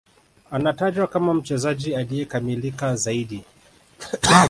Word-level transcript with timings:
Anatajwa 0.51 1.07
kama 1.07 1.33
mchezaji 1.33 1.95
aliyekamilika 1.95 2.95
zaidi 2.95 3.43